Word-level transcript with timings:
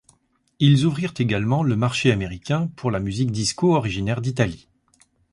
Ils 0.57 0.87
ouvrirent 0.87 1.13
également 1.19 1.61
le 1.61 1.75
marché 1.75 2.11
américain 2.11 2.71
pour 2.75 2.89
la 2.89 2.99
musique 2.99 3.31
disco 3.31 3.75
originaire 3.75 4.19
d'Italie. 4.19 4.67